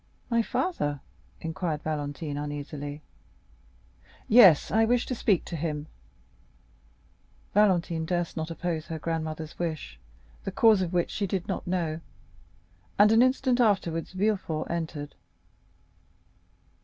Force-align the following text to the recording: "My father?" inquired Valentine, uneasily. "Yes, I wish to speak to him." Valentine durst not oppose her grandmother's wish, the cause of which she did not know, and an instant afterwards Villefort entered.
"My 0.31 0.41
father?" 0.41 0.99
inquired 1.41 1.83
Valentine, 1.83 2.35
uneasily. 2.35 3.03
"Yes, 4.27 4.71
I 4.71 4.83
wish 4.83 5.05
to 5.05 5.13
speak 5.13 5.45
to 5.45 5.55
him." 5.55 5.85
Valentine 7.53 8.05
durst 8.07 8.35
not 8.35 8.49
oppose 8.49 8.87
her 8.87 8.97
grandmother's 8.97 9.59
wish, 9.59 9.99
the 10.43 10.51
cause 10.51 10.81
of 10.81 10.91
which 10.91 11.11
she 11.11 11.27
did 11.27 11.47
not 11.47 11.67
know, 11.67 12.01
and 12.97 13.11
an 13.11 13.21
instant 13.21 13.59
afterwards 13.59 14.13
Villefort 14.13 14.71
entered. 14.71 15.13